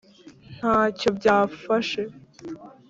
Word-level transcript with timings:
nta 0.57 0.77
cyo 0.99 1.09
byafashe? 1.17 2.01